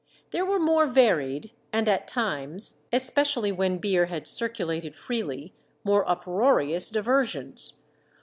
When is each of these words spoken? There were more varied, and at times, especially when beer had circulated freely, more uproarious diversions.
There 0.31 0.43
were 0.47 0.57
more 0.57 0.87
varied, 0.87 1.51
and 1.71 1.87
at 1.87 2.07
times, 2.07 2.81
especially 2.91 3.51
when 3.51 3.77
beer 3.77 4.07
had 4.07 4.27
circulated 4.27 4.95
freely, 4.95 5.53
more 5.83 6.09
uproarious 6.09 6.89
diversions. 6.89 7.83